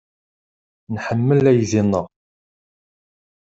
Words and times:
Nḥemmel 0.93 1.45
aydi-nneɣ. 1.51 2.05